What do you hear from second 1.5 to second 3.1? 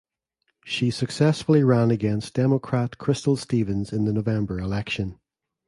ran against Democrat